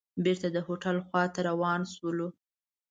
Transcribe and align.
بېرته 0.23 0.47
د 0.51 0.57
هوټل 0.67 0.97
خوا 1.07 1.23
ته 1.33 1.39
روان 1.49 1.81
شولو. 1.93 2.27